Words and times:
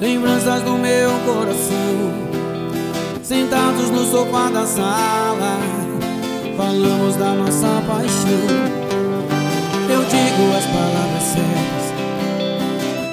Lembranças 0.00 0.62
do 0.62 0.72
meu 0.72 1.10
coração 1.24 2.32
Sentados 3.22 3.88
no 3.88 4.04
sofá 4.04 4.50
da 4.50 4.66
sala. 4.66 5.58
Falamos 6.54 7.16
da 7.16 7.32
nossa 7.32 7.68
paixão. 7.86 8.82
Eu 9.88 10.04
digo 10.04 10.54
as 10.54 10.66
palavras 10.66 11.22
certas. 11.22 11.92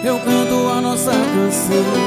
Eu 0.03 0.19
canto 0.19 0.67
a 0.67 0.81
nossa 0.81 1.11
canção. 1.11 1.98